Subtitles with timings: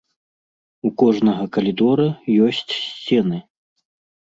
[0.89, 2.09] У кожнага калідора
[2.49, 3.37] ёсць сцены.